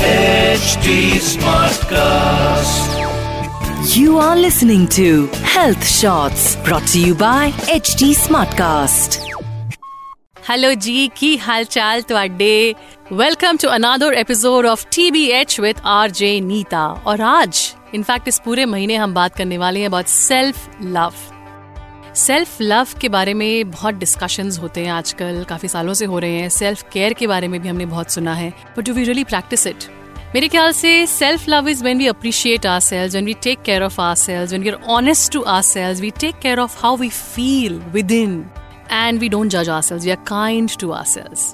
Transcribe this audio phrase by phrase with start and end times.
[0.00, 2.98] HD Smartcast.
[3.94, 9.18] You are listening to Health Shots brought to you by HD Smartcast.
[10.48, 12.54] Hello जी की हालचाल ਤੁਹਾਡੇ
[13.12, 17.52] welcome to another episode of TBH with RJ Neeta और आज
[17.94, 21.12] in fact इस पूरे महीने हम बात करने वाले हैं about self love
[22.15, 26.39] self love के बारे में बहुत डिस्कशंस होते हैं आजकल, काफ़ी सालों से हो रहे
[26.39, 29.23] हैं। सेल्फ केयर के बारे में भी हमने बहुत सुना है। But do we really
[29.23, 29.83] practice it
[30.35, 33.99] मेरे ख्याल से self love is when we appreciate ourselves when we take care of
[34.15, 37.79] ourselves when we are honest to ourselves we take care of how we feel
[38.11, 38.45] within
[38.91, 41.53] and we don't जज ourselves we are kind to ourselves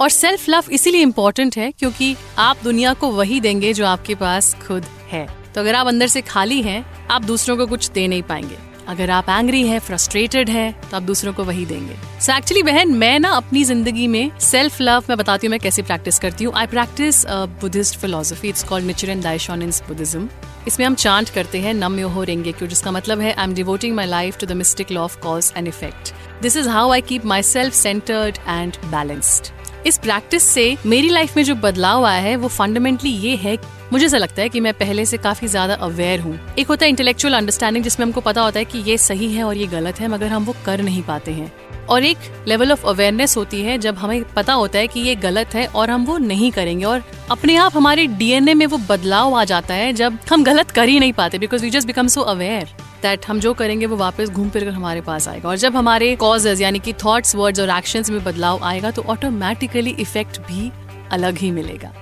[0.00, 4.54] और self love इसीलिए important है क्योंकि आप दुनिया को वही देंगे जो आपके पास
[4.66, 8.22] खुद है। तो अगर आप अंदर से खाली हैं, आप दूसरों को कुछ दे नहीं
[8.22, 12.62] पाएँगे। अगर आप एंग्री हैं फ्रस्ट्रेटेड हैं तो आप दूसरों को वही देंगे। सो एक्चुअली
[12.62, 16.44] बहन, मैं ना अपनी ज़िंदगी में सेल्फ लव मैं बताती हूँ मैं कैसे प्रैक्टिस करती
[16.44, 17.24] हूँ। I practice
[17.60, 20.28] Buddhist philosophy it's called Nichiren and Daishonin Buddhism
[20.68, 23.54] इसमें हम चांट करते हैं नम यो हो रेंगे क्यों जिसका मतलब है I am
[23.54, 26.12] devoting my life to the mystic law of cause and effect
[26.42, 31.42] this is how I keep myself centred and balanced इस प्रैक्टिस से मेरी लाइफ में
[31.44, 33.56] जो बदलाव आया है, वो फंडामेंटली ये है,
[33.92, 36.90] मुझे ऐसा लगता है कि मैं पहले से काफ़ी ज़्यादा अवेयर हूँ। एक होता है
[36.90, 40.08] इंटेलेक्चुअल अंडरस्टैंडिंग जिसमें हमको पता होता है कि ये सही है और ये गलत है,
[40.08, 41.52] मगर हम वो कर नहीं पाते हैं।
[41.86, 45.54] और एक लेवल ऑफ़ अवेयरनेस होती है, जब हमें पता होता है कि ये गलत
[45.54, 49.44] है और हम वो नहीं करेंगे। और अपने आप हमारे डीएनए में वो बदलाव आ
[49.44, 52.68] जाता है, जब हम गलत कर ही नहीं पाते because we just become so aware
[53.02, 56.14] that हम जो करेंगे वो वापस घूम फिर कर हमारे पास आएगा। और जब हमारे
[56.16, 60.70] कॉजेज यानी कि थॉट्स वर्ड्स और एक्शंस में बदलाव आएगा तो ऑटोमेटिकली इफ़ेक्ट भी
[61.12, 61.92] अलग ही मिलेगा।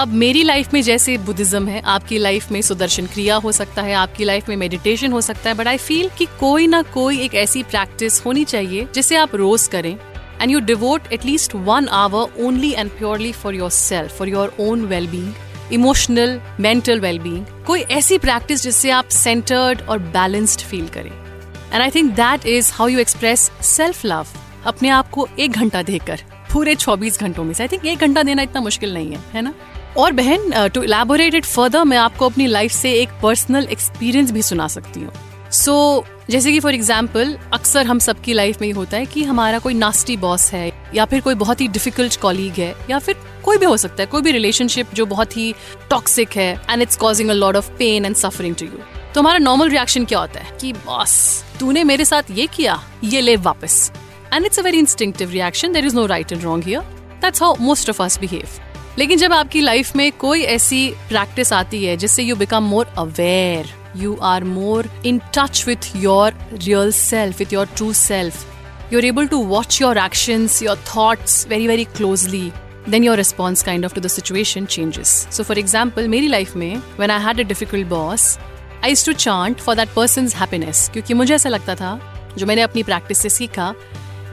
[0.00, 3.94] अब मेरी लाइफ में जैसे बुद्धिज्म है, आपकी लाइफ में सुदर्शन क्रिया हो सकता है,
[3.94, 7.34] आपकी लाइफ में मेडिटेशन हो सकता है बट आई फील कि कोई ना कोई एक
[7.36, 9.96] ऐसी प्रैक्टिस होनी चाहिए जिसे आप रोज करें।
[10.40, 15.06] And you devote at least one hour only and purely for yourself for your own well
[15.06, 15.32] being
[15.72, 21.10] emotional mental wellbeing कोई ऐसी प्रैक्टिस जिससे आप सेंटर्ड और बैलेंस्ड फील करें।
[21.72, 24.26] And I think that is how you express self love
[24.66, 28.22] अपने आप को एक घंटा देकर पूरे 24 घंटों में से। आई थिंक एक घंटा
[28.22, 29.54] देना इतना मुश्किल नहीं है है ना?
[29.96, 34.42] और बहन टू इलेबोरेट इट फर्दर मैं आपको अपनी लाइफ से एक पर्सनल एक्सपीरियंस भी
[34.42, 35.12] सुना सकती हूँ।
[35.50, 39.22] सो so, जैसे कि फॉर एग्ज़ाम्पल अक्सर हम सबकी लाइफ में ही होता है कि
[39.24, 43.16] हमारा कोई नास्टी बॉस है या फिर कोई बहुत ही डिफ़िकल्ट कॉलीग है या फिर
[43.44, 45.52] कोई भी हो सकता है, कोई भी रिलेशनशिप जो बहुत ही
[45.90, 48.78] टॉक्सिक है and it's causing a lot of pain and suffering to you
[49.14, 50.56] तो हमारा नॉर्मल रिएक्शन क्या होता है?
[50.60, 53.90] कि बॉस, तूने मेरे साथ ये किया, ये ले वापस।
[54.34, 56.80] And it's a very instinctive reaction there is no right and wrong here
[57.22, 58.60] that's how most of us behave
[58.98, 63.74] लेकिन जब आपकी लाइफ में कोई ऐसी प्रैक्टिस आती है, जिससे you become more aware
[63.96, 69.04] you are more in touch with your real self with your true self you are
[69.04, 72.50] able to watch your actions your thoughts very very closely
[72.92, 75.14] then your response kind of to the situation changes.
[75.30, 78.26] So, for example, मेरी life में when I had a difficult boss,
[78.82, 80.88] I used to chant for that person's happiness.
[80.92, 81.98] क्योंकि मुझे ऐसा लगता था
[82.38, 83.74] जो मैंने अपनी प्रैक्टिस से सीखा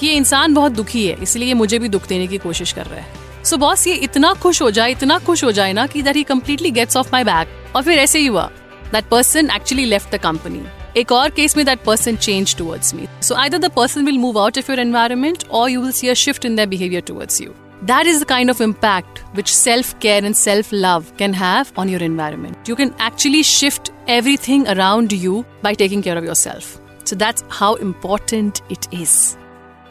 [0.00, 3.00] कि ये इंसान बहुत दुखी है इसलिए मुझे भी दुख देने की कोशिश कर रहा
[3.00, 6.02] है। सो so, बॉस ये इतना खुश हो जाए इतना खुश हो जाए ना कि
[6.02, 8.50] that he completely gets off my back और फिर ऐसे ही हुआ
[8.92, 10.62] that person actually left the company
[11.00, 14.40] एक और केस में that person change towards me so either the person will move
[14.40, 17.54] out of your environment और you will see a shift in the behaviour towards you
[17.81, 21.89] That is the kind of impact which self care and self love can have on
[21.89, 22.67] your environment.
[22.67, 26.79] You can actually shift everything around you by taking care of yourself.
[27.03, 29.37] So that's how important it is.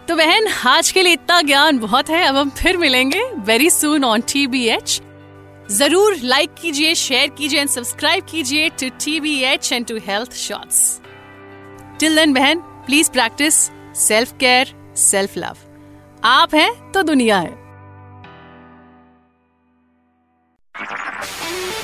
[0.08, 4.04] तो बहन आज के लिए इतना ज्ञान बहुत है अब हम फिर मिलेंगे very soon
[4.04, 5.00] on T B H
[5.70, 10.32] जरूर लाइक कीजिए शेयर कीजिए एंड सब्सक्राइब कीजिए to T B H and to health
[10.36, 11.00] shorts
[12.00, 13.54] till then बहन please practice
[13.98, 15.56] self care self love
[16.24, 17.60] आप हैं तो दुनिया है